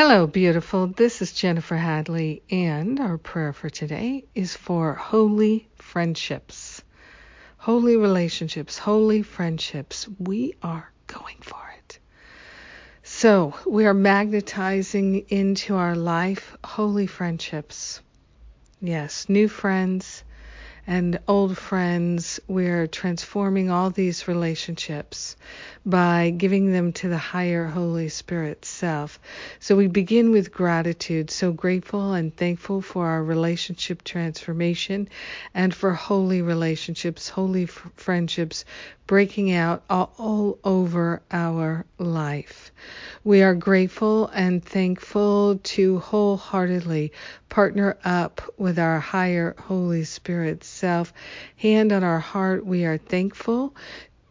Hello, 0.00 0.28
beautiful. 0.28 0.86
This 0.86 1.22
is 1.22 1.32
Jennifer 1.32 1.74
Hadley, 1.74 2.44
and 2.50 3.00
our 3.00 3.18
prayer 3.18 3.52
for 3.52 3.68
today 3.68 4.26
is 4.32 4.54
for 4.54 4.94
holy 4.94 5.68
friendships. 5.74 6.84
Holy 7.56 7.96
relationships, 7.96 8.78
holy 8.78 9.22
friendships. 9.22 10.08
We 10.20 10.54
are 10.62 10.92
going 11.08 11.38
for 11.40 11.74
it. 11.78 11.98
So, 13.02 13.56
we 13.66 13.86
are 13.86 13.92
magnetizing 13.92 15.26
into 15.30 15.74
our 15.74 15.96
life 15.96 16.56
holy 16.62 17.08
friendships. 17.08 18.00
Yes, 18.80 19.28
new 19.28 19.48
friends, 19.48 20.22
and 20.88 21.20
old 21.28 21.58
friends, 21.58 22.40
we're 22.48 22.86
transforming 22.86 23.70
all 23.70 23.90
these 23.90 24.26
relationships 24.26 25.36
by 25.84 26.30
giving 26.30 26.72
them 26.72 26.94
to 26.94 27.10
the 27.10 27.18
higher 27.18 27.66
Holy 27.66 28.08
Spirit 28.08 28.64
self. 28.64 29.20
So 29.60 29.76
we 29.76 29.86
begin 29.86 30.30
with 30.30 30.50
gratitude, 30.50 31.30
so 31.30 31.52
grateful 31.52 32.14
and 32.14 32.34
thankful 32.34 32.80
for 32.80 33.06
our 33.06 33.22
relationship 33.22 34.02
transformation 34.02 35.10
and 35.52 35.74
for 35.74 35.92
holy 35.92 36.40
relationships, 36.40 37.28
holy 37.28 37.64
f- 37.64 37.86
friendships 37.96 38.64
breaking 39.08 39.50
out 39.50 39.82
all, 39.90 40.58
over 40.62 41.22
our 41.32 41.84
life. 41.98 42.70
We 43.24 43.42
are 43.42 43.54
grateful 43.54 44.28
and 44.28 44.62
thankful 44.62 45.58
to 45.62 45.98
wholeheartedly 45.98 47.12
partner 47.48 47.96
up 48.04 48.42
with 48.58 48.78
our 48.78 49.00
higher 49.00 49.56
Holy 49.58 50.04
Spirit 50.04 50.62
self. 50.62 51.12
Hand 51.56 51.90
on 51.90 52.04
our 52.04 52.20
heart, 52.20 52.64
we 52.64 52.84
are 52.84 52.98
thankful 52.98 53.74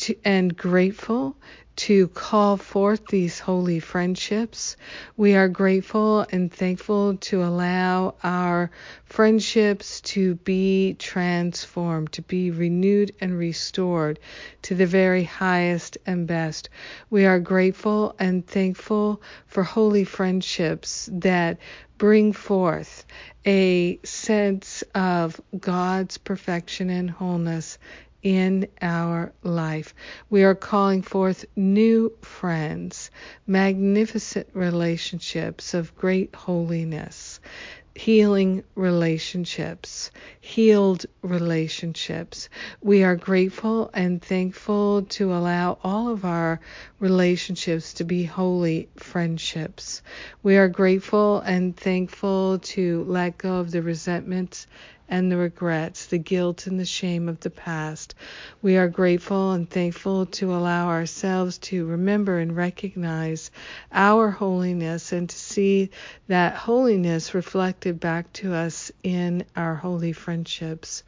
to, 0.00 0.16
and 0.24 0.56
grateful 0.56 1.36
to 1.76 2.08
call 2.08 2.58
forth 2.58 3.06
these 3.06 3.38
holy 3.38 3.80
friendships. 3.80 4.76
We 5.16 5.34
are 5.34 5.48
grateful 5.48 6.26
and 6.30 6.52
thankful 6.52 7.16
to 7.16 7.42
allow 7.42 8.16
our 8.22 8.70
friendships 9.04 10.02
to 10.02 10.34
be 10.34 10.94
transformed, 10.98 12.12
to 12.12 12.22
be 12.22 12.50
renewed 12.50 13.14
and 13.20 13.38
restored 13.38 14.18
to 14.62 14.74
the 14.74 14.84
very 14.84 15.24
highest 15.24 15.96
and 16.04 16.26
best. 16.26 16.68
We 17.08 17.24
are 17.24 17.40
grateful 17.40 18.14
and 18.18 18.46
thankful 18.46 19.22
for 19.46 19.62
holy 19.62 20.04
friendships 20.04 21.08
that 21.12 21.58
bring 21.96 22.34
forth 22.34 23.06
a 23.46 23.98
sense 24.04 24.84
of 24.94 25.40
God's 25.58 26.18
perfection 26.18 26.90
and 26.90 27.10
wholeness 27.10 27.78
in 28.22 28.68
our 28.82 29.32
life. 29.42 29.94
We 30.28 30.44
are 30.44 30.54
calling 30.54 31.02
forth 31.02 31.44
new 31.56 32.12
friends, 32.20 33.10
magnificent 33.46 34.48
relationships 34.52 35.74
of 35.74 35.96
great 35.96 36.34
holiness, 36.34 37.40
healing 37.94 38.62
relationships, 38.74 40.10
healed 40.40 41.06
relationships. 41.22 42.48
We 42.80 43.02
are 43.02 43.16
grateful 43.16 43.90
and 43.92 44.22
thankful 44.22 45.02
to 45.02 45.34
allow 45.34 45.78
all 45.82 46.08
of 46.08 46.24
our 46.24 46.60
relationships 46.98 47.94
to 47.94 48.04
be 48.04 48.24
holy 48.24 48.88
friendships. 48.96 50.02
We 50.42 50.56
are 50.56 50.68
grateful 50.68 51.40
and 51.40 51.76
thankful 51.76 52.60
to 52.60 53.04
let 53.04 53.38
go 53.38 53.56
of 53.56 53.70
the 53.70 53.82
resentments 53.82 54.66
and 55.10 55.30
the 55.30 55.36
regrets, 55.36 56.06
the 56.06 56.18
guilt 56.18 56.68
and 56.68 56.78
the 56.78 56.84
shame 56.86 57.28
of 57.28 57.40
the 57.40 57.50
past. 57.50 58.14
We 58.62 58.76
are 58.76 58.88
grateful 58.88 59.52
and 59.52 59.68
thankful 59.68 60.26
to 60.26 60.54
allow 60.54 60.88
ourselves 60.88 61.58
to 61.58 61.84
remember 61.84 62.38
and 62.38 62.56
recognize 62.56 63.50
our 63.92 64.30
holiness 64.30 65.12
and 65.12 65.28
to 65.28 65.36
see 65.36 65.90
that 66.28 66.54
holiness 66.54 67.34
reflected 67.34 67.98
back 67.98 68.32
to 68.34 68.54
us 68.54 68.92
in 69.02 69.44
our 69.56 69.74
holy 69.74 70.12
friendships. 70.12 71.02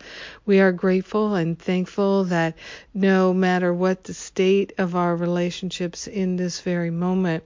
We 0.44 0.60
are 0.60 0.72
grateful 0.72 1.36
and 1.36 1.56
thankful 1.56 2.24
that 2.24 2.56
no 2.92 3.32
matter 3.32 3.72
what 3.72 4.02
the 4.04 4.14
state 4.14 4.72
of 4.78 4.96
our 4.96 5.14
relationships 5.14 6.08
in 6.08 6.34
this 6.36 6.60
very 6.60 6.90
moment, 6.90 7.44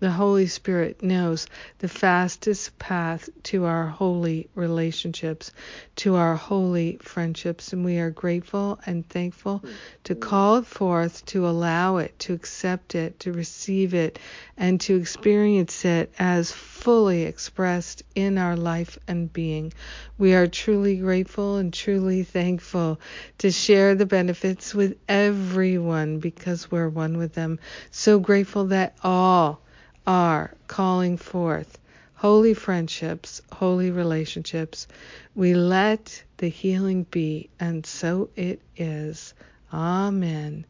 the 0.00 0.10
Holy 0.10 0.46
Spirit 0.46 1.02
knows 1.02 1.46
the 1.78 1.88
fastest 1.88 2.78
path 2.78 3.28
to 3.42 3.64
our 3.64 3.86
holy 3.86 4.48
relationships, 4.54 5.50
to 5.96 6.14
our 6.14 6.36
holy 6.36 6.98
friendships, 7.02 7.72
and 7.72 7.84
we 7.84 7.98
are 7.98 8.10
grateful 8.10 8.78
and 8.86 9.08
thankful 9.08 9.64
to 10.04 10.14
mm-hmm. 10.14 10.28
call 10.28 10.56
it 10.58 10.66
forth, 10.66 11.26
to 11.26 11.48
allow 11.48 11.96
it, 11.96 12.16
to 12.20 12.32
accept 12.32 12.94
it, 12.94 13.18
to 13.20 13.32
receive 13.32 13.92
it, 13.92 14.20
and 14.56 14.80
to 14.80 14.94
experience 14.94 15.84
it 15.84 16.12
as 16.18 16.52
fully 16.52 17.24
expressed 17.24 18.04
in 18.14 18.38
our 18.38 18.56
life 18.56 18.98
and 19.08 19.32
being. 19.32 19.72
We 20.16 20.34
are 20.34 20.46
truly 20.46 20.96
grateful 20.96 21.56
and 21.56 21.72
truly 21.72 22.22
thankful 22.22 23.00
to 23.38 23.50
share 23.50 23.96
the 23.96 24.06
benefits 24.06 24.74
with 24.74 24.96
everyone 25.08 26.18
because 26.20 26.70
we're 26.70 26.88
one 26.88 27.18
with 27.18 27.34
them. 27.34 27.58
So 27.90 28.20
grateful 28.20 28.66
that 28.66 28.96
all 29.02 29.60
are 30.08 30.54
calling 30.68 31.18
forth 31.18 31.78
holy 32.14 32.54
friendships, 32.54 33.42
holy 33.52 33.90
relationships. 33.90 34.88
We 35.36 35.54
let 35.54 36.24
the 36.38 36.48
healing 36.48 37.04
be, 37.04 37.50
and 37.60 37.84
so 37.84 38.30
it 38.34 38.60
is. 38.76 39.34
Amen. 39.72 40.64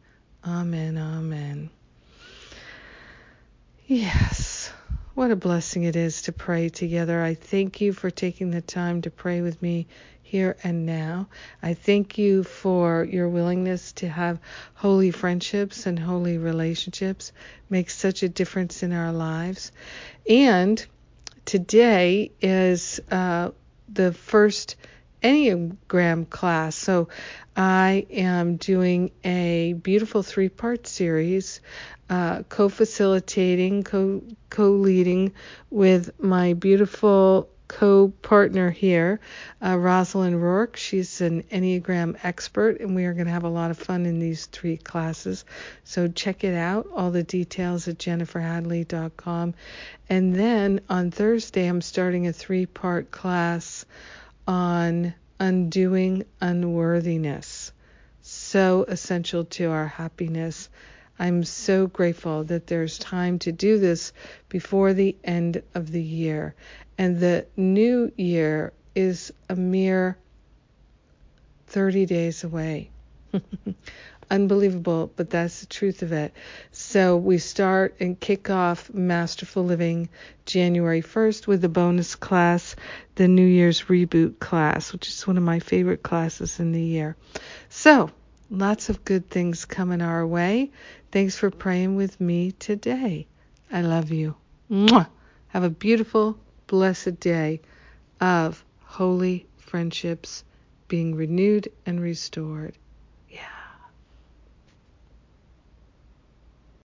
Amen. 0.45 0.99
Amen. 0.99 1.71
Yes. 3.87 4.48
What 5.19 5.33
a 5.33 5.37
blessing 5.37 5.83
it 5.83 5.97
is 5.97 6.23
to 6.23 6.33
pray 6.33 6.69
together. 6.69 7.21
I 7.21 7.35
thank 7.35 7.81
you 7.81 7.93
for 7.93 8.09
taking 8.09 8.53
the 8.53 8.61
time 8.61 9.03
to 9.03 9.11
pray 9.11 9.41
with 9.41 9.61
me 9.61 9.89
here 10.23 10.57
and 10.63 10.87
now. 10.87 11.27
I 11.61 11.75
thank 11.75 12.19
you 12.19 12.45
for 12.45 13.03
your 13.03 13.29
willingness 13.29 13.91
to 13.95 14.09
have 14.09 14.39
holy 14.75 15.11
friendships 15.11 15.87
and 15.87 15.99
holy 15.99 16.39
relationships. 16.39 17.33
Makes 17.69 17.97
such 17.97 18.23
a 18.23 18.29
difference 18.29 18.85
in 18.85 18.93
our 18.93 19.13
lives. 19.13 19.73
And 20.31 20.87
today 21.45 22.31
is 22.41 23.01
uh, 23.11 23.51
the 23.93 24.13
first 24.13 24.77
Enneagram 25.23 26.29
class. 26.29 26.77
So 26.77 27.09
I 27.57 28.07
am 28.11 28.57
doing 28.57 29.11
a 29.25 29.75
beautiful 29.75 30.23
three 30.23 30.49
part 30.49 30.87
series, 30.87 31.61
uh, 32.09 32.43
co 32.49 32.69
facilitating, 32.69 33.83
co 33.83 34.23
leading 34.59 35.33
with 35.71 36.19
my 36.21 36.55
beautiful 36.55 37.49
co-partner 37.69 38.71
here, 38.71 39.21
uh, 39.63 39.77
Rosalind 39.79 40.41
Rourke. 40.43 40.77
She's 40.77 41.21
an 41.21 41.43
Enneagram 41.45 42.17
expert, 42.25 42.81
and 42.81 42.97
we 42.97 43.05
are 43.05 43.13
going 43.13 43.27
to 43.27 43.33
have 43.33 43.45
a 43.45 43.49
lot 43.49 43.71
of 43.71 43.79
fun 43.79 44.07
in 44.07 44.19
these 44.19 44.47
three 44.47 44.79
classes. 44.79 45.45
So 45.85 46.09
check 46.09 46.45
it 46.45 46.55
out. 46.55 46.89
All 46.95 47.11
the 47.11 47.23
details 47.23 47.87
at 47.87 47.99
jenniferhadley.com. 47.99 49.55
And 50.09 50.35
then 50.35 50.81
on 50.89 51.11
Thursday, 51.11 51.67
I'm 51.67 51.83
starting 51.83 52.27
a 52.27 52.33
three-part 52.33 53.11
class 53.11 53.85
on 54.49 55.15
undoing 55.39 56.25
unworthiness. 56.41 57.71
So 58.23 58.85
essential 58.89 59.45
to 59.45 59.71
our 59.71 59.87
happiness. 59.87 60.71
I'm 61.19 61.45
so 61.45 61.87
grateful 61.87 62.45
that 62.45 62.67
there's 62.67 62.99
time 62.99 63.39
to 63.41 63.53
do 63.53 63.79
this 63.79 64.13
before 64.49 64.95
the 64.95 65.17
end 65.23 65.63
of 65.75 65.93
the 65.93 66.03
year. 66.03 66.55
And 66.97 67.21
the 67.21 67.47
new 67.57 68.11
year 68.17 68.73
is 68.95 69.33
a 69.49 69.55
mere 69.55 70.17
30 71.67 72.07
days 72.07 72.43
away. 72.43 72.91
Unbelievable, 74.31 75.11
but 75.17 75.31
that's 75.31 75.61
the 75.61 75.67
truth 75.67 76.03
of 76.03 76.13
it. 76.13 76.35
So 76.71 77.17
we 77.17 77.39
start 77.39 77.97
and 78.01 78.19
kick 78.19 78.51
off 78.51 78.93
Masterful 78.93 79.65
Living 79.65 80.11
January 80.45 81.01
1st 81.01 81.47
with 81.47 81.63
the 81.63 81.69
bonus 81.69 82.15
class, 82.15 82.77
the 83.15 83.27
New 83.27 83.47
Year's 83.47 83.83
Reboot 83.83 84.39
class, 84.39 84.93
which 84.93 85.09
is 85.09 85.27
one 85.27 85.39
of 85.39 85.43
my 85.43 85.61
favorite 85.61 86.03
classes 86.03 86.61
in 86.61 86.73
the 86.73 86.83
year. 86.83 87.17
So 87.71 88.11
Lots 88.51 88.89
of 88.89 89.05
good 89.05 89.29
things 89.29 89.67
coming 89.67 90.01
our 90.01 90.27
way. 90.27 90.71
Thanks 91.13 91.37
for 91.37 91.51
praying 91.51 91.97
with 91.97 92.19
me 92.19 92.53
today. 92.53 93.27
I 93.71 93.83
love 93.83 94.11
you. 94.11 94.37
Mwah. 94.71 95.07
Have 95.49 95.65
a 95.65 95.71
beautiful, 95.71 96.39
blessed 96.67 97.21
day 97.21 97.61
of 98.23 98.65
holy 98.85 99.47
friendships 99.59 100.45
being 100.89 101.15
renewed 101.15 101.69
and 101.85 102.01
restored. 102.01 102.79